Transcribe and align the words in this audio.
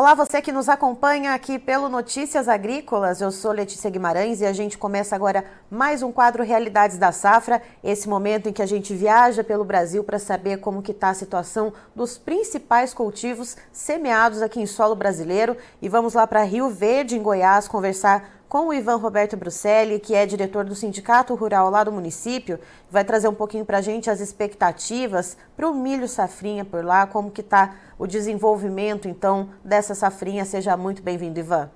Olá, 0.00 0.14
você 0.14 0.40
que 0.40 0.50
nos 0.50 0.66
acompanha 0.66 1.34
aqui 1.34 1.58
pelo 1.58 1.86
Notícias 1.86 2.48
Agrícolas. 2.48 3.20
Eu 3.20 3.30
sou 3.30 3.52
Letícia 3.52 3.90
Guimarães 3.90 4.40
e 4.40 4.46
a 4.46 4.52
gente 4.54 4.78
começa 4.78 5.14
agora 5.14 5.44
mais 5.70 6.02
um 6.02 6.10
quadro 6.10 6.42
Realidades 6.42 6.96
da 6.96 7.12
Safra, 7.12 7.60
esse 7.84 8.08
momento 8.08 8.48
em 8.48 8.52
que 8.54 8.62
a 8.62 8.66
gente 8.66 8.94
viaja 8.94 9.44
pelo 9.44 9.62
Brasil 9.62 10.02
para 10.02 10.18
saber 10.18 10.56
como 10.56 10.80
que 10.80 10.92
está 10.92 11.10
a 11.10 11.14
situação 11.14 11.70
dos 11.94 12.16
principais 12.16 12.94
cultivos 12.94 13.58
semeados 13.70 14.40
aqui 14.40 14.58
em 14.58 14.64
solo 14.64 14.94
brasileiro. 14.94 15.54
E 15.82 15.88
vamos 15.90 16.14
lá 16.14 16.26
para 16.26 16.44
Rio 16.44 16.70
Verde, 16.70 17.18
em 17.18 17.22
Goiás, 17.22 17.68
conversar 17.68 18.39
com 18.50 18.66
o 18.66 18.74
Ivan 18.74 18.96
Roberto 18.96 19.36
Bruselli, 19.36 20.00
que 20.00 20.12
é 20.12 20.26
diretor 20.26 20.64
do 20.64 20.74
Sindicato 20.74 21.36
Rural 21.36 21.70
lá 21.70 21.84
do 21.84 21.92
município, 21.92 22.58
vai 22.90 23.04
trazer 23.04 23.28
um 23.28 23.34
pouquinho 23.34 23.64
para 23.64 23.78
a 23.78 23.80
gente 23.80 24.10
as 24.10 24.18
expectativas 24.18 25.36
para 25.56 25.70
o 25.70 25.72
milho 25.72 26.08
safrinha 26.08 26.64
por 26.64 26.84
lá, 26.84 27.06
como 27.06 27.30
que 27.30 27.42
está 27.42 27.76
o 27.96 28.08
desenvolvimento, 28.08 29.06
então, 29.06 29.50
dessa 29.64 29.94
safrinha. 29.94 30.44
Seja 30.44 30.76
muito 30.76 31.00
bem-vindo, 31.00 31.38
Ivan. 31.38 31.70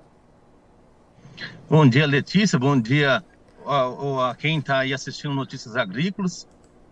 Bom 1.69 1.87
dia, 1.87 2.05
Letícia. 2.05 2.59
Bom 2.59 2.77
dia 2.77 3.23
a, 3.65 4.31
a 4.31 4.35
quem 4.35 4.59
está 4.59 4.79
aí 4.79 4.93
assistindo 4.93 5.33
Notícias 5.33 5.77
Agrícolas. 5.77 6.45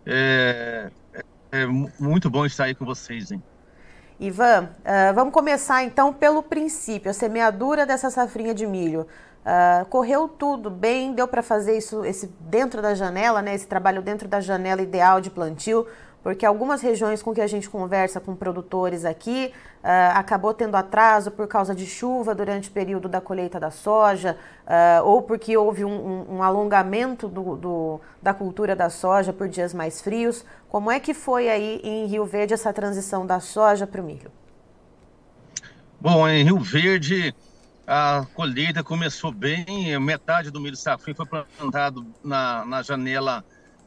É, 0.05 0.89
é, 1.13 1.23
é, 1.51 1.65
muito 1.99 2.29
bom 2.29 2.45
estar 2.45 2.63
aí 2.63 2.73
com 2.73 2.85
vocês, 2.85 3.33
hein? 3.33 3.43
Ivan, 4.17 4.69
uh, 4.79 5.13
vamos 5.13 5.33
começar 5.33 5.83
então 5.83 6.13
pelo 6.13 6.41
princípio, 6.41 7.11
a 7.11 7.13
semeadura 7.13 7.85
dessa 7.85 8.09
safrinha 8.09 8.53
de 8.53 8.65
milho. 8.65 9.05
Uh, 9.43 9.85
correu 9.87 10.29
tudo 10.29 10.69
bem, 10.69 11.13
deu 11.13 11.27
para 11.27 11.43
fazer 11.43 11.77
isso 11.77 12.05
esse 12.05 12.27
dentro 12.39 12.81
da 12.81 12.95
janela, 12.95 13.41
né? 13.41 13.53
Esse 13.53 13.67
trabalho 13.67 14.01
dentro 14.01 14.25
da 14.25 14.39
janela 14.39 14.81
ideal 14.81 15.19
de 15.19 15.29
plantio, 15.29 15.85
porque 16.23 16.45
algumas 16.45 16.81
regiões 16.81 17.21
com 17.21 17.33
que 17.33 17.41
a 17.41 17.47
gente 17.47 17.69
conversa 17.69 18.21
com 18.21 18.33
produtores 18.33 19.03
aqui 19.03 19.51
uh, 19.83 20.17
acabou 20.17 20.53
tendo 20.53 20.75
atraso 20.75 21.29
por 21.29 21.45
causa 21.45 21.75
de 21.75 21.85
chuva 21.85 22.33
durante 22.33 22.69
o 22.69 22.71
período 22.71 23.09
da 23.09 23.19
colheita 23.19 23.59
da 23.59 23.69
soja, 23.69 24.37
uh, 24.65 25.05
ou 25.05 25.21
porque 25.21 25.57
houve 25.57 25.83
um, 25.83 25.91
um, 25.91 26.35
um 26.37 26.43
alongamento 26.43 27.27
do, 27.27 27.57
do, 27.57 28.01
da 28.21 28.33
cultura 28.33 28.73
da 28.77 28.89
soja 28.89 29.33
por 29.33 29.49
dias 29.49 29.73
mais 29.73 29.99
frios. 29.99 30.45
Como 30.69 30.89
é 30.89 31.01
que 31.01 31.13
foi 31.13 31.49
aí 31.49 31.81
em 31.83 32.05
Rio 32.05 32.23
Verde 32.23 32.53
essa 32.53 32.71
transição 32.71 33.25
da 33.27 33.41
soja 33.41 33.85
para 33.85 34.01
o 34.01 34.05
milho? 34.05 34.31
Bom, 35.99 36.25
em 36.29 36.45
Rio 36.45 36.59
Verde 36.59 37.35
a 37.85 38.25
colheita 38.33 38.83
começou 38.83 39.31
bem, 39.31 39.99
metade 39.99 40.49
do 40.49 40.59
milho 40.59 40.75
safrinho 40.75 41.17
foi 41.17 41.25
plantado 41.25 42.05
na, 42.23 42.65
na 42.65 42.81
janela, 42.81 43.43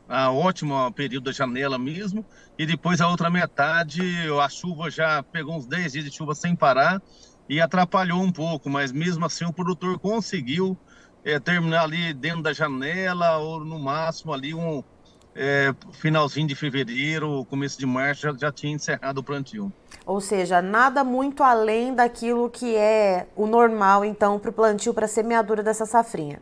a 0.08 0.30
ótimo 0.30 0.92
período 0.92 1.24
da 1.24 1.32
janela 1.32 1.78
mesmo, 1.78 2.24
e 2.58 2.66
depois 2.66 3.00
a 3.00 3.08
outra 3.08 3.30
metade, 3.30 4.02
a 4.42 4.48
chuva 4.48 4.90
já 4.90 5.22
pegou 5.22 5.56
uns 5.56 5.66
10 5.66 5.92
dias 5.92 6.04
de 6.04 6.10
chuva 6.10 6.34
sem 6.34 6.54
parar 6.54 7.00
e 7.48 7.60
atrapalhou 7.60 8.22
um 8.22 8.30
pouco, 8.30 8.68
mas 8.68 8.92
mesmo 8.92 9.24
assim 9.24 9.44
o 9.44 9.52
produtor 9.52 9.98
conseguiu 9.98 10.78
é, 11.24 11.40
terminar 11.40 11.84
ali 11.84 12.12
dentro 12.12 12.42
da 12.42 12.52
janela 12.52 13.38
ou 13.38 13.64
no 13.64 13.78
máximo 13.78 14.32
ali 14.32 14.54
um 14.54 14.82
é, 15.36 15.74
finalzinho 15.92 16.48
de 16.48 16.54
fevereiro, 16.54 17.44
começo 17.50 17.78
de 17.78 17.84
março, 17.86 18.22
já, 18.22 18.32
já 18.32 18.50
tinha 18.50 18.72
encerrado 18.72 19.18
o 19.18 19.22
plantio. 19.22 19.72
Ou 20.04 20.20
seja, 20.20 20.62
nada 20.62 21.04
muito 21.04 21.42
além 21.42 21.94
daquilo 21.94 22.48
que 22.48 22.74
é 22.74 23.26
o 23.36 23.46
normal, 23.46 24.04
então, 24.04 24.38
para 24.38 24.50
o 24.50 24.52
plantio, 24.52 24.94
para 24.94 25.04
a 25.04 25.08
semeadura 25.08 25.62
dessa 25.62 25.84
safrinha. 25.84 26.40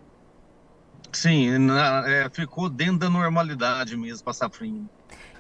Sim, 1.13 1.59
na, 1.59 2.09
é, 2.09 2.29
ficou 2.31 2.69
dentro 2.69 2.99
da 2.99 3.11
normalidade 3.11 3.97
mesmo 3.97 4.25
para 4.25 4.31
a 4.31 4.35
safrinha. 4.35 4.85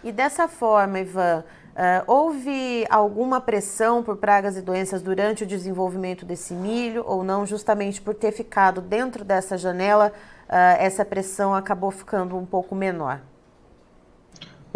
E 0.03 0.13
dessa 0.13 0.47
forma, 0.47 1.01
Ivan, 1.01 1.45
uh, 1.75 2.05
houve 2.07 2.85
alguma 2.91 3.41
pressão 3.41 4.03
por 4.03 4.17
pragas 4.17 4.57
e 4.57 4.63
doenças 4.63 5.01
durante 5.01 5.45
o 5.45 5.47
desenvolvimento 5.47 6.25
desse 6.25 6.55
milho 6.55 7.03
ou 7.07 7.25
não, 7.25 7.47
justamente 7.47 8.01
por 8.01 8.15
ter 8.15 8.31
ficado 8.31 8.81
dentro 8.81 9.25
dessa 9.25 9.57
janela, 9.57 10.13
uh, 10.49 10.53
essa 10.79 11.05
pressão 11.05 11.55
acabou 11.55 11.91
ficando 11.91 12.37
um 12.37 12.45
pouco 12.45 12.75
menor? 12.75 13.21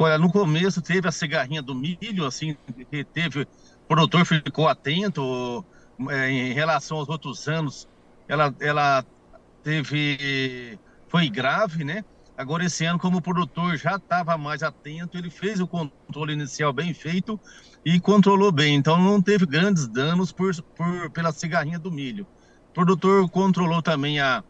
Olha, 0.00 0.16
no 0.16 0.30
começo 0.30 0.80
teve 0.80 1.08
a 1.08 1.10
cigarrinha 1.10 1.60
do 1.60 1.74
milho, 1.74 2.24
assim, 2.24 2.56
teve, 3.12 3.42
o 3.42 3.46
produtor 3.88 4.24
ficou 4.24 4.68
atento 4.68 5.64
é, 6.08 6.30
em 6.30 6.52
relação 6.52 6.98
aos 6.98 7.08
outros 7.08 7.48
anos, 7.48 7.88
ela, 8.28 8.54
ela 8.60 9.04
teve, 9.60 10.78
foi 11.08 11.28
grave, 11.28 11.82
né? 11.82 12.04
Agora, 12.36 12.64
esse 12.64 12.84
ano, 12.84 13.00
como 13.00 13.18
o 13.18 13.20
produtor 13.20 13.76
já 13.76 13.96
estava 13.96 14.38
mais 14.38 14.62
atento, 14.62 15.18
ele 15.18 15.30
fez 15.30 15.58
o 15.58 15.66
controle 15.66 16.32
inicial 16.32 16.72
bem 16.72 16.94
feito 16.94 17.40
e 17.84 17.98
controlou 17.98 18.52
bem. 18.52 18.76
Então, 18.76 19.02
não 19.02 19.20
teve 19.20 19.44
grandes 19.46 19.88
danos 19.88 20.30
por, 20.30 20.54
por, 20.76 21.10
pela 21.10 21.32
cigarrinha 21.32 21.80
do 21.80 21.90
milho. 21.90 22.24
O 22.70 22.72
produtor 22.72 23.28
controlou 23.28 23.82
também 23.82 24.20
a, 24.20 24.44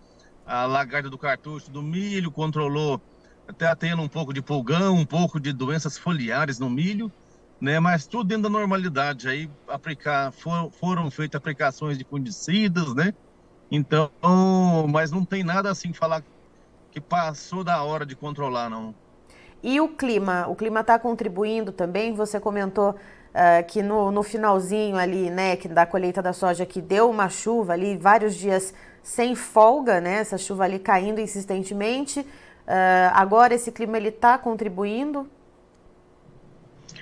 a 0.44 0.66
lagarta 0.66 1.08
do 1.08 1.16
cartucho 1.16 1.70
do 1.70 1.82
milho, 1.82 2.30
controlou 2.30 3.00
até 3.48 3.74
tendo 3.74 4.02
um 4.02 4.08
pouco 4.08 4.32
de 4.32 4.42
pulgão, 4.42 4.94
um 4.94 5.06
pouco 5.06 5.40
de 5.40 5.52
doenças 5.52 5.96
foliares 5.96 6.58
no 6.58 6.68
milho, 6.68 7.10
né? 7.58 7.80
Mas 7.80 8.06
tudo 8.06 8.24
dentro 8.24 8.44
da 8.44 8.50
normalidade. 8.50 9.28
Aí 9.28 9.50
aplicar, 9.66 10.30
for, 10.32 10.70
foram 10.70 11.10
feitas 11.10 11.38
aplicações 11.38 11.96
de 11.96 12.04
fungicidas, 12.04 12.94
né? 12.94 13.14
Então, 13.70 14.10
mas 14.88 15.10
não 15.10 15.24
tem 15.24 15.42
nada 15.42 15.70
assim 15.70 15.92
falar 15.92 16.22
que 16.90 17.00
passou 17.00 17.64
da 17.64 17.82
hora 17.82 18.04
de 18.04 18.14
controlar, 18.14 18.68
não. 18.68 18.94
E 19.62 19.80
o 19.80 19.88
clima? 19.88 20.46
O 20.48 20.54
clima 20.54 20.80
está 20.80 20.98
contribuindo 20.98 21.72
também? 21.72 22.14
Você 22.14 22.38
comentou 22.38 22.90
uh, 22.90 23.66
que 23.66 23.82
no, 23.82 24.10
no 24.10 24.22
finalzinho 24.22 24.96
ali, 24.96 25.30
né, 25.30 25.56
que 25.56 25.68
da 25.68 25.84
colheita 25.84 26.22
da 26.22 26.32
soja, 26.32 26.64
que 26.64 26.80
deu 26.80 27.10
uma 27.10 27.28
chuva 27.28 27.72
ali, 27.72 27.96
vários 27.96 28.34
dias 28.34 28.72
sem 29.02 29.34
folga, 29.34 30.00
né? 30.00 30.18
Essa 30.20 30.38
chuva 30.38 30.64
ali 30.64 30.78
caindo 30.78 31.20
insistentemente. 31.20 32.24
Uh, 32.68 33.08
agora 33.14 33.54
esse 33.54 33.72
clima 33.72 33.96
ele 33.96 34.10
está 34.10 34.36
contribuindo? 34.36 35.26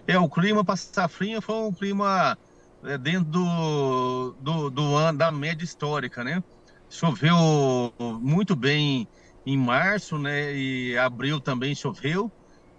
É, 0.06 0.16
o 0.16 0.28
clima 0.28 0.64
para 0.64 0.76
safrinha 0.76 1.40
foi 1.40 1.56
um 1.56 1.72
clima 1.72 2.38
é, 2.84 2.96
dentro 2.96 3.24
do, 3.24 4.34
do, 4.38 4.70
do 4.70 5.12
da 5.12 5.32
média 5.32 5.64
histórica, 5.64 6.22
né? 6.22 6.40
Choveu 6.88 7.92
muito 7.98 8.54
bem 8.54 9.08
em 9.44 9.58
março, 9.58 10.16
né? 10.16 10.54
E 10.54 10.96
abril 10.96 11.40
também 11.40 11.74
choveu. 11.74 12.30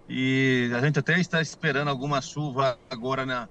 E 0.08 0.70
a 0.74 0.80
gente 0.80 0.98
até 0.98 1.20
está 1.20 1.42
esperando 1.42 1.88
alguma 1.88 2.22
chuva 2.22 2.78
agora 2.88 3.26
na, 3.26 3.50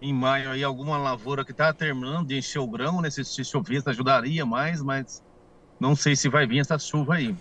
em 0.00 0.14
maio 0.14 0.50
aí, 0.50 0.62
alguma 0.62 0.96
lavoura 0.96 1.44
que 1.44 1.50
está 1.50 1.72
terminando 1.72 2.28
de 2.28 2.38
encher 2.38 2.60
o 2.60 2.68
grão, 2.68 3.00
né? 3.00 3.10
Se, 3.10 3.24
se 3.24 3.44
chovesse 3.44 3.90
ajudaria 3.90 4.46
mais, 4.46 4.80
mas 4.80 5.20
não 5.80 5.96
sei 5.96 6.14
se 6.14 6.28
vai 6.28 6.46
vir 6.46 6.60
essa 6.60 6.78
chuva 6.78 7.16
aí 7.16 7.34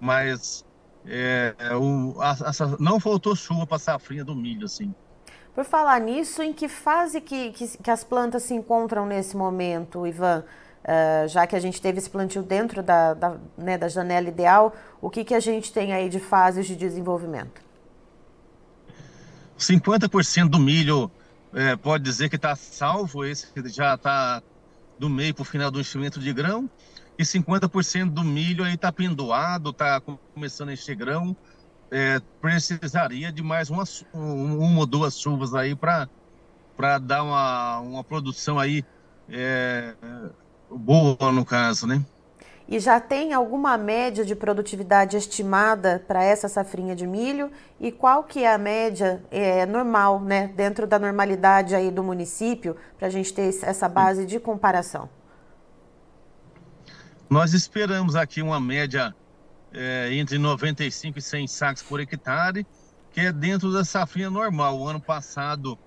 mas 0.00 0.64
é, 1.06 1.54
o, 1.76 2.20
a, 2.20 2.32
a, 2.32 2.52
não 2.78 2.98
faltou 2.98 3.36
chuva 3.36 3.66
para 3.66 3.76
a 3.76 3.80
safrinha 3.80 4.24
do 4.24 4.34
milho, 4.34 4.64
assim. 4.64 4.94
Por 5.54 5.64
falar 5.64 6.00
nisso, 6.00 6.42
em 6.42 6.52
que 6.52 6.68
fase 6.68 7.20
que, 7.20 7.50
que, 7.52 7.78
que 7.78 7.90
as 7.90 8.04
plantas 8.04 8.44
se 8.44 8.54
encontram 8.54 9.04
nesse 9.04 9.36
momento, 9.36 10.06
Ivan? 10.06 10.44
Uh, 10.82 11.28
já 11.28 11.46
que 11.46 11.54
a 11.54 11.60
gente 11.60 11.80
teve 11.80 11.98
esse 11.98 12.08
plantio 12.08 12.42
dentro 12.42 12.82
da, 12.82 13.12
da, 13.12 13.36
né, 13.58 13.76
da 13.76 13.86
janela 13.86 14.28
ideal, 14.28 14.74
o 15.00 15.10
que, 15.10 15.24
que 15.24 15.34
a 15.34 15.40
gente 15.40 15.70
tem 15.72 15.92
aí 15.92 16.08
de 16.08 16.18
fases 16.18 16.66
de 16.66 16.74
desenvolvimento? 16.74 17.60
50% 19.58 20.48
do 20.48 20.58
milho 20.58 21.10
é, 21.52 21.76
pode 21.76 22.02
dizer 22.02 22.30
que 22.30 22.36
está 22.36 22.56
salvo, 22.56 23.24
esse 23.26 23.46
já 23.66 23.94
está 23.94 24.42
do 24.98 25.10
meio 25.10 25.34
para 25.34 25.42
o 25.42 25.44
final 25.44 25.70
do 25.70 25.80
enchimento 25.80 26.18
de 26.18 26.32
grão 26.32 26.70
e 27.20 27.22
50% 27.22 28.08
do 28.08 28.24
milho 28.24 28.64
aí 28.64 28.76
está 28.76 28.90
pendoado, 28.90 29.70
está 29.70 30.00
começando 30.32 30.70
a 30.70 30.72
encher 30.72 30.96
grão. 30.96 31.36
É, 31.90 32.18
precisaria 32.40 33.30
de 33.30 33.42
mais 33.42 33.68
uma, 33.68 33.84
uma 34.14 34.78
ou 34.78 34.86
duas 34.86 35.20
chuvas 35.20 35.54
aí 35.54 35.76
para 35.76 36.08
dar 36.98 37.22
uma, 37.22 37.80
uma 37.80 38.02
produção 38.02 38.58
aí 38.58 38.82
é, 39.28 39.92
boa 40.70 41.30
no 41.30 41.44
caso, 41.44 41.86
né? 41.86 42.02
E 42.66 42.78
já 42.78 42.98
tem 42.98 43.34
alguma 43.34 43.76
média 43.76 44.24
de 44.24 44.34
produtividade 44.34 45.18
estimada 45.18 46.02
para 46.08 46.24
essa 46.24 46.48
safrinha 46.48 46.96
de 46.96 47.06
milho? 47.06 47.50
E 47.78 47.92
qual 47.92 48.24
que 48.24 48.44
é 48.44 48.54
a 48.54 48.56
média 48.56 49.22
é, 49.30 49.66
normal, 49.66 50.20
né, 50.20 50.46
dentro 50.56 50.86
da 50.86 50.98
normalidade 50.98 51.74
aí 51.74 51.90
do 51.90 52.02
município, 52.02 52.76
para 52.96 53.08
a 53.08 53.10
gente 53.10 53.34
ter 53.34 53.48
essa 53.62 53.88
base 53.90 54.24
de 54.24 54.40
comparação? 54.40 55.19
Nós 57.30 57.54
esperamos 57.54 58.16
aqui 58.16 58.42
uma 58.42 58.58
média 58.58 59.14
é, 59.72 60.12
entre 60.14 60.36
95 60.36 61.16
e 61.16 61.22
100 61.22 61.46
sacos 61.46 61.80
por 61.80 62.00
hectare, 62.00 62.66
que 63.12 63.20
é 63.20 63.30
dentro 63.30 63.72
da 63.72 63.84
safrinha 63.84 64.28
normal. 64.28 64.76
O 64.76 64.88
ano 64.88 65.00
passado 65.00 65.78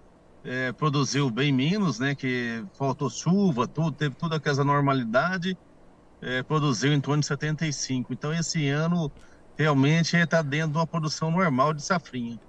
é, 0.46 0.72
produziu 0.72 1.30
bem 1.30 1.52
menos, 1.52 2.00
né? 2.00 2.16
Que 2.16 2.64
faltou 2.78 3.10
chuva, 3.10 3.68
tudo, 3.68 3.92
teve 3.92 4.16
toda 4.16 4.38
aquela 4.38 4.64
normalidade, 4.64 5.58
é, 6.22 6.42
produziu 6.42 6.94
em 6.94 7.02
torno 7.02 7.20
de 7.20 7.28
75. 7.28 8.14
Então 8.14 8.34
esse 8.34 8.70
ano 8.70 9.12
realmente 9.58 10.16
está 10.16 10.42
dentro 10.42 10.72
de 10.72 10.78
uma 10.78 10.88
produção 10.88 11.30
normal 11.30 11.74
de 11.74 11.82
safrinha. 11.82 12.40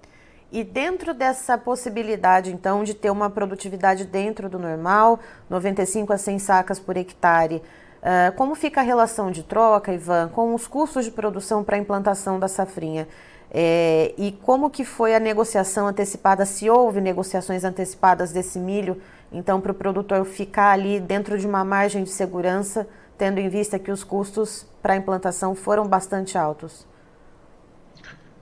E 0.53 0.63
dentro 0.63 1.13
dessa 1.13 1.59
possibilidade, 1.59 2.53
então, 2.53 2.85
de 2.85 2.95
ter 2.95 3.11
uma 3.11 3.29
produtividade 3.29 4.05
dentro 4.05 4.49
do 4.49 4.57
normal, 4.57 5.19
95 5.51 6.13
a 6.13 6.17
100 6.17 6.39
sacas 6.39 6.79
por 6.79 6.97
hectare, 6.97 7.61
uh, 8.05 8.33
como 8.37 8.55
fica 8.55 8.81
a 8.81 8.85
relação 8.85 9.31
de 9.31 9.43
troca, 9.43 9.93
Ivan, 9.93 10.29
com 10.29 10.55
os 10.55 10.67
custos 10.67 11.05
de 11.05 11.11
produção 11.11 11.65
para 11.65 11.77
a 11.77 11.79
implantação 11.79 12.39
da 12.39 12.47
safrinha? 12.47 13.09
É, 13.57 14.13
e 14.19 14.33
como 14.33 14.69
que 14.69 14.85
foi 14.85 15.15
a 15.15 15.21
negociação 15.21 15.87
antecipada, 15.87 16.45
se 16.45 16.69
houve 16.69 17.01
negociações 17.01 17.63
antecipadas 17.63 18.33
desse 18.33 18.59
milho, 18.59 19.01
então 19.31 19.61
para 19.61 19.71
o 19.71 19.75
produtor 19.75 20.25
ficar 20.25 20.73
ali 20.73 20.99
dentro 20.99 21.39
de 21.39 21.47
uma 21.47 21.65
margem 21.65 22.03
de 22.03 22.11
segurança, 22.11 22.89
tendo 23.17 23.39
em 23.39 23.49
vista 23.49 23.79
que 23.79 23.93
os 23.93 24.03
custos 24.03 24.67
para 24.83 24.95
a 24.95 24.97
implantação 24.97 25.55
foram 25.55 25.87
bastante 25.87 26.37
altos? 26.37 26.85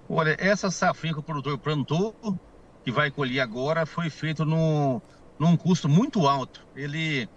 Olha, 0.08 0.34
essa 0.38 0.70
safrinha 0.70 1.12
que 1.12 1.20
o 1.20 1.22
produtor 1.22 1.58
plantou, 1.58 2.14
que 2.82 2.90
vai 2.90 3.10
colher 3.10 3.40
agora, 3.40 3.84
foi 3.84 4.08
feito 4.08 4.46
no, 4.46 5.00
num 5.38 5.56
custo 5.56 5.88
muito 5.88 6.26
alto. 6.26 6.66
Ele 6.74 7.28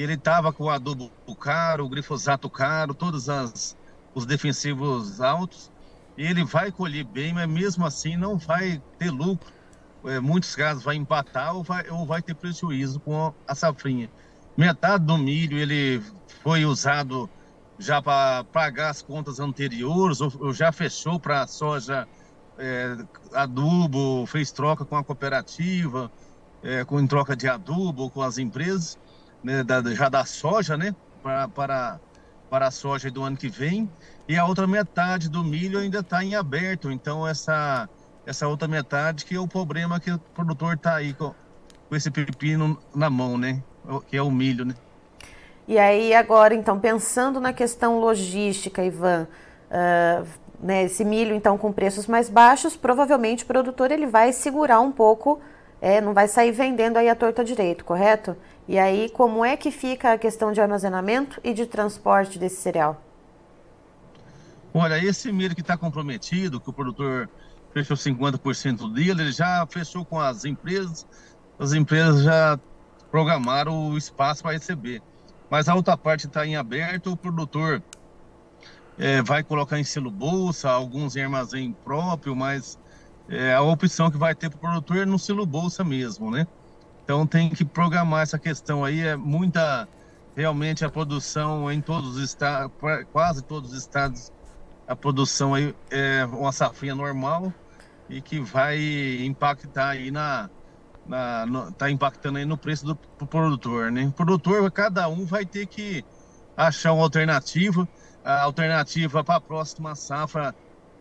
ele 0.00 0.14
estava 0.14 0.52
com 0.52 0.64
o 0.64 0.70
adubo 0.70 1.10
caro, 1.38 1.84
o 1.84 1.88
glifosato 1.88 2.50
caro, 2.50 2.94
todos 2.94 3.28
as, 3.28 3.76
os 4.14 4.26
defensivos 4.26 5.20
altos. 5.20 5.70
E 6.16 6.24
ele 6.24 6.44
vai 6.44 6.70
colher 6.70 7.04
bem, 7.04 7.32
mas 7.32 7.48
mesmo 7.48 7.84
assim 7.84 8.16
não 8.16 8.38
vai 8.38 8.82
ter 8.98 9.10
lucro. 9.10 9.52
É, 10.04 10.20
muitos 10.20 10.54
casos 10.54 10.82
vai 10.84 10.96
empatar 10.96 11.54
ou 11.54 11.62
vai, 11.62 11.88
ou 11.88 12.04
vai 12.04 12.20
ter 12.20 12.34
prejuízo 12.34 13.00
com 13.00 13.32
a 13.46 13.54
safrinha. 13.54 14.10
Metade 14.56 15.04
do 15.04 15.16
milho 15.16 15.58
ele 15.58 16.02
foi 16.42 16.64
usado 16.64 17.28
já 17.78 18.00
para 18.00 18.44
pagar 18.44 18.90
as 18.90 19.02
contas 19.02 19.40
anteriores, 19.40 20.20
ou, 20.20 20.32
ou 20.40 20.52
já 20.52 20.70
fechou 20.70 21.18
para 21.18 21.46
soja 21.46 22.06
é, 22.58 22.96
adubo, 23.32 24.26
fez 24.26 24.52
troca 24.52 24.84
com 24.84 24.96
a 24.96 25.02
cooperativa, 25.02 26.10
é, 26.62 26.84
com 26.84 27.00
em 27.00 27.06
troca 27.06 27.34
de 27.34 27.48
adubo 27.48 28.10
com 28.10 28.22
as 28.22 28.38
empresas, 28.38 28.98
né, 29.44 29.62
da, 29.62 29.82
já 29.94 30.08
da 30.08 30.24
soja, 30.24 30.76
né, 30.76 30.94
para, 31.22 31.46
para, 31.48 32.00
para 32.50 32.66
a 32.68 32.70
soja 32.70 33.10
do 33.10 33.22
ano 33.22 33.36
que 33.36 33.48
vem, 33.48 33.88
e 34.26 34.36
a 34.36 34.46
outra 34.46 34.66
metade 34.66 35.28
do 35.28 35.44
milho 35.44 35.78
ainda 35.78 36.00
está 36.00 36.24
em 36.24 36.34
aberto, 36.34 36.90
então 36.90 37.28
essa, 37.28 37.88
essa 38.26 38.48
outra 38.48 38.66
metade 38.66 39.26
que 39.26 39.34
é 39.34 39.38
o 39.38 39.46
problema 39.46 40.00
que 40.00 40.10
o 40.10 40.18
produtor 40.18 40.74
está 40.74 40.96
aí 40.96 41.12
com, 41.12 41.34
com 41.88 41.94
esse 41.94 42.10
pepino 42.10 42.78
na 42.94 43.10
mão, 43.10 43.36
né, 43.36 43.62
que 44.08 44.16
é 44.16 44.22
o 44.22 44.30
milho, 44.30 44.64
né. 44.64 44.74
E 45.66 45.78
aí, 45.78 46.14
agora, 46.14 46.54
então, 46.54 46.78
pensando 46.78 47.40
na 47.40 47.52
questão 47.52 47.98
logística, 47.98 48.84
Ivan, 48.84 49.26
uh, 49.70 50.26
né, 50.60 50.84
esse 50.84 51.04
milho, 51.04 51.34
então, 51.34 51.56
com 51.56 51.72
preços 51.72 52.06
mais 52.06 52.28
baixos, 52.28 52.76
provavelmente 52.76 53.44
o 53.44 53.46
produtor 53.46 53.90
ele 53.90 54.06
vai 54.06 54.32
segurar 54.32 54.80
um 54.80 54.92
pouco, 54.92 55.40
é, 55.80 56.02
não 56.02 56.12
vai 56.12 56.28
sair 56.28 56.52
vendendo 56.52 56.98
aí 56.98 57.08
a 57.08 57.14
torta 57.14 57.42
direito, 57.42 57.84
correto? 57.84 58.36
E 58.66 58.78
aí, 58.78 59.10
como 59.10 59.44
é 59.44 59.56
que 59.56 59.70
fica 59.70 60.12
a 60.12 60.18
questão 60.18 60.52
de 60.52 60.60
armazenamento 60.60 61.40
e 61.44 61.52
de 61.52 61.66
transporte 61.66 62.38
desse 62.38 62.56
cereal? 62.56 63.02
Olha, 64.72 64.98
esse 64.98 65.30
milho 65.30 65.54
que 65.54 65.60
está 65.60 65.76
comprometido, 65.76 66.60
que 66.60 66.70
o 66.70 66.72
produtor 66.72 67.28
fechou 67.72 67.96
50% 67.96 68.92
dele, 68.92 69.22
ele 69.22 69.32
já 69.32 69.66
fechou 69.68 70.04
com 70.04 70.18
as 70.18 70.44
empresas, 70.44 71.06
as 71.58 71.72
empresas 71.72 72.22
já 72.22 72.58
programaram 73.10 73.90
o 73.90 73.98
espaço 73.98 74.42
para 74.42 74.52
receber 74.52 75.02
mas 75.54 75.68
a 75.68 75.74
outra 75.76 75.96
parte 75.96 76.26
está 76.26 76.44
em 76.44 76.56
aberto, 76.56 77.12
o 77.12 77.16
produtor 77.16 77.80
é, 78.98 79.22
vai 79.22 79.42
colocar 79.42 79.78
em 79.78 79.84
selo 79.84 80.10
bolsa, 80.10 80.68
alguns 80.68 81.14
em 81.14 81.22
armazém 81.22 81.72
próprio, 81.84 82.34
mas 82.34 82.76
é, 83.28 83.54
a 83.54 83.62
opção 83.62 84.10
que 84.10 84.16
vai 84.16 84.34
ter 84.34 84.50
para 84.50 84.56
o 84.56 84.60
produtor 84.60 84.96
é 84.98 85.04
no 85.04 85.16
selo 85.16 85.46
bolsa 85.46 85.84
mesmo, 85.84 86.28
né? 86.28 86.46
Então 87.04 87.26
tem 87.26 87.50
que 87.50 87.64
programar 87.64 88.22
essa 88.22 88.38
questão 88.38 88.84
aí, 88.84 89.00
é 89.00 89.14
muita, 89.16 89.86
realmente 90.34 90.84
a 90.84 90.90
produção 90.90 91.70
em 91.70 91.80
todos 91.80 92.16
os 92.16 92.22
estados, 92.22 92.72
quase 93.12 93.42
todos 93.42 93.72
os 93.72 93.78
estados, 93.78 94.32
a 94.86 94.96
produção 94.96 95.54
aí 95.54 95.74
é 95.90 96.24
uma 96.24 96.50
safrinha 96.50 96.94
normal 96.94 97.52
e 98.08 98.22
que 98.22 98.40
vai 98.40 98.78
impactar 99.22 99.90
aí 99.90 100.10
na, 100.10 100.50
está 101.70 101.90
impactando 101.90 102.38
aí 102.38 102.44
no 102.46 102.56
preço 102.58 102.86
do 102.86 102.96
produtor, 103.26 103.92
né? 103.92 104.06
O 104.06 104.12
produtor, 104.12 104.70
cada 104.72 105.08
um 105.08 105.26
vai 105.26 105.44
ter 105.44 105.66
que 105.66 106.06
achar 106.56 106.92
uma 106.92 107.02
alternativa. 107.04 107.88
A 108.22 108.44
alternativa 108.44 109.22
para 109.22 109.36
a 109.36 109.40
próxima 109.40 109.94
safra, 109.94 110.54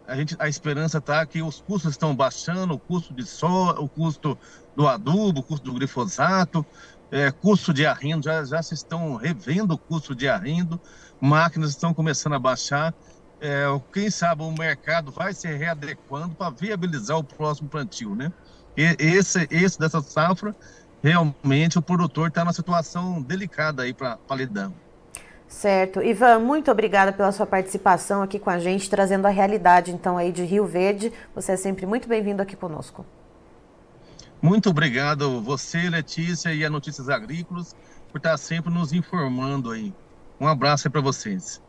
a, 0.08 0.16
gente, 0.16 0.36
a 0.40 0.48
esperança 0.48 0.98
está 0.98 1.26
que 1.26 1.42
os 1.42 1.62
custos 1.62 1.92
estão 1.92 2.16
baixando, 2.16 2.74
o 2.74 2.80
custo 2.80 3.14
de 3.14 3.26
sol, 3.26 3.70
o 3.84 3.88
custo 3.88 4.38
do 4.76 4.88
adubo, 4.88 5.40
o 5.40 5.44
custo 5.44 5.66
do 5.66 5.74
glifosato, 5.74 6.66
é, 7.12 7.32
custo 7.32 7.74
de 7.74 7.86
arrindo, 7.86 8.24
já, 8.24 8.44
já 8.44 8.62
se 8.62 8.74
estão 8.74 9.16
revendo 9.16 9.74
o 9.74 9.78
custo 9.78 10.16
de 10.16 10.28
arrindo, 10.28 10.80
máquinas 11.22 11.70
estão 11.70 11.94
começando 11.94 12.34
a 12.34 12.40
baixar. 12.40 12.94
É, 13.40 13.66
quem 13.92 14.10
sabe 14.10 14.44
o 14.44 14.52
mercado 14.52 15.12
vai 15.12 15.34
se 15.34 15.48
readequando 15.48 16.34
para 16.36 16.50
viabilizar 16.50 17.18
o 17.18 17.24
próximo 17.24 17.70
plantio, 17.70 18.16
né? 18.16 18.32
esse, 18.76 19.48
esse 19.52 19.78
dessa 19.78 20.02
safra, 20.02 20.56
realmente 21.04 21.78
o 21.78 21.82
produtor 21.82 22.30
está 22.30 22.44
numa 22.44 22.54
situação 22.54 23.22
delicada 23.22 23.84
aí 23.84 23.94
para 23.94 24.18
lidar. 24.32 24.72
Certo. 25.54 26.02
Ivan, 26.02 26.40
muito 26.40 26.72
obrigada 26.72 27.14
pela 27.14 27.32
sua 27.32 27.46
participação 27.46 28.24
aqui 28.24 28.40
com 28.40 28.50
a 28.50 28.58
gente, 28.58 28.90
trazendo 28.90 29.28
a 29.28 29.30
realidade 29.30 29.92
então 29.92 30.18
aí 30.18 30.32
de 30.32 30.44
Rio 30.44 30.66
Verde. 30.66 31.14
Você 31.36 31.52
é 31.52 31.58
sempre 31.58 31.86
muito 31.86 32.10
bem-vindo 32.10 32.42
aqui 32.42 32.56
conosco. 32.56 33.06
Muito 34.42 34.72
obrigado 34.72 35.40
você, 35.42 35.90
Letícia, 35.90 36.54
e 36.54 36.66
a 36.66 36.70
Notícias 36.72 37.08
Agrícolas, 37.08 37.76
por 38.12 38.18
estar 38.18 38.36
sempre 38.38 38.74
nos 38.74 38.92
informando 38.92 39.72
aí. 39.72 39.94
Um 40.42 40.48
abraço 40.48 40.88
aí 40.88 40.92
para 40.92 41.02
vocês. 41.02 41.62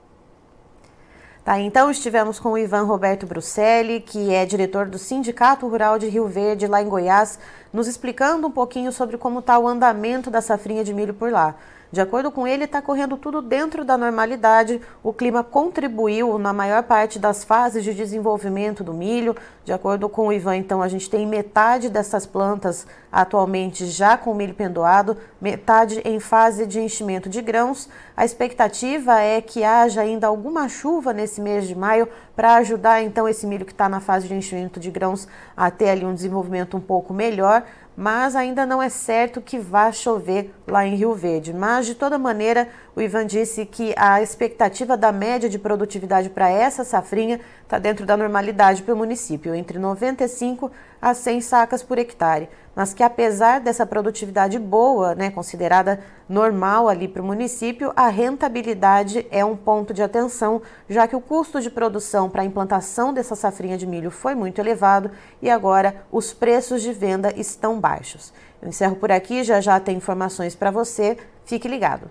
Tá, 1.45 1.61
então 1.61 1.91
estivemos 1.91 2.41
com 2.41 2.53
o 2.53 2.59
Ivan 2.59 2.85
Roberto 2.85 3.27
Bruselli, 3.27 4.01
que 4.01 4.33
é 4.33 4.47
diretor 4.47 4.87
do 4.87 4.99
Sindicato 4.99 5.69
Rural 5.69 5.99
de 5.99 6.09
Rio 6.09 6.27
Verde, 6.27 6.67
lá 6.67 6.81
em 6.81 6.89
Goiás, 6.89 7.39
nos 7.71 7.87
explicando 7.87 8.47
um 8.47 8.51
pouquinho 8.51 8.91
sobre 8.91 9.19
como 9.19 9.41
está 9.41 9.59
o 9.59 9.69
andamento 9.69 10.31
da 10.31 10.41
safrinha 10.41 10.83
de 10.83 10.95
milho 10.95 11.13
por 11.13 11.31
lá. 11.31 11.55
De 11.95 12.01
acordo 12.01 12.29
com 12.33 12.45
ele, 12.45 12.65
está 12.65 12.83
correndo 12.83 13.17
tudo 13.17 13.41
dentro 13.41 13.85
da 13.85 13.97
normalidade. 13.97 14.81
O 15.01 15.13
clima 15.13 15.45
contribuiu 15.45 16.37
na 16.41 16.53
maior 16.53 16.83
parte 16.83 17.21
das 17.21 17.45
fases 17.45 17.85
de 17.85 17.95
desenvolvimento 17.95 18.83
do 18.83 18.93
milho. 18.93 19.37
De 19.65 19.73
acordo 19.73 20.09
com 20.09 20.27
o 20.27 20.33
Ivan, 20.33 20.57
então, 20.57 20.83
a 20.83 20.89
gente 20.89 21.09
tem 21.09 21.25
metade 21.25 21.89
dessas 21.89 22.27
plantas 22.27 22.85
atualmente 23.13 23.87
já 23.87 24.19
com 24.19 24.35
milho 24.35 24.55
pendoado, 24.55 25.17
metade 25.41 26.03
em 26.05 26.19
fase 26.19 26.67
de 26.67 26.81
enchimento 26.81 27.29
de 27.29 27.41
grãos. 27.41 27.89
A 28.17 28.25
expectativa 28.25 29.21
é 29.21 29.41
que 29.41 29.63
haja 29.63 30.01
ainda 30.01 30.27
alguma 30.27 30.69
chuva 30.69 31.13
nesse 31.13 31.41
mês 31.41 31.69
de 31.69 31.77
maio 31.77 32.09
para 32.35 32.57
ajudar, 32.57 33.05
então, 33.05 33.29
esse 33.29 33.47
milho 33.47 33.65
que 33.65 33.71
está 33.71 33.89
na 33.89 34.01
fase 34.01 34.27
de 34.27 34.35
enchimento 34.35 34.81
de 34.81 34.91
grãos 34.91 35.29
a 35.57 35.71
ter 35.71 35.91
ali 35.91 36.05
um 36.05 36.13
desenvolvimento 36.13 36.77
um 36.77 36.81
pouco 36.81 37.15
melhor 37.15 37.63
mas 37.97 38.35
ainda 38.35 38.67
não 38.67 38.83
é 38.83 38.89
certo 38.89 39.41
que 39.41 39.59
vá 39.59 39.93
chover 39.93 40.53
lá 40.67 40.87
em 40.87 40.97
Rio 40.97 41.15
Verde. 41.15 41.53
Mas, 41.53 41.87
de 41.87 41.95
toda 41.95 42.19
maneira, 42.19 42.69
o 42.95 43.01
Ivan 43.01 43.27
disse 43.27 43.65
que 43.65 43.95
a 43.97 44.21
expectativa 44.21 44.97
da 44.97 45.13
média 45.13 45.49
de 45.49 45.59
produtividade 45.59 46.31
para 46.31 46.49
essa 46.49 46.85
safrinha 46.85 47.41
está 47.63 47.79
dentro 47.79 48.05
da 48.05 48.17
normalidade 48.17 48.83
para 48.83 48.95
o 48.95 48.97
município, 48.97 49.55
entre 49.55 49.79
95 49.79 50.71
a 51.05 51.15
100 51.15 51.41
sacas 51.41 51.83
por 51.83 51.99
hectare 51.99 52.49
mas 52.75 52.93
que 52.93 53.03
apesar 53.03 53.61
dessa 53.61 53.87
produtividade 53.87 54.59
boa, 54.59 55.15
né, 55.15 55.31
considerada 55.31 56.01
normal 56.29 56.89
ali 56.89 57.07
para 57.07 57.23
o 57.23 57.25
município, 57.25 57.93
a 57.95 58.09
rentabilidade 58.09 59.27
é 59.31 59.45
um 59.45 59.57
ponto 59.57 59.95
de 59.95 60.03
atenção, 60.03 60.61
já 60.89 61.07
que 61.07 61.15
o 61.15 61.21
custo 61.21 61.61
de 61.61 61.71
produção 61.71 62.29
para 62.29 62.43
a 62.43 62.45
implantação 62.45 63.13
dessa 63.13 63.37
safrinha 63.37 63.79
de 63.79 63.87
milho 63.87 64.11
foi 64.11 64.35
muito 64.35 64.61
elevado 64.61 65.11
e 65.41 65.49
agora 65.49 66.05
os 66.11 66.33
preços 66.33 66.83
de 66.83 66.93
venda 66.93 67.33
estão 67.39 67.79
baixos. 67.79 68.33
Eu 68.61 68.69
encerro 68.69 68.97
por 68.97 69.13
aqui, 69.13 69.45
já 69.45 69.61
já 69.61 69.79
tem 69.79 69.97
informações 69.97 70.55
para 70.55 70.71
você, 70.71 71.17
fique 71.45 71.69
ligado. 71.69 72.11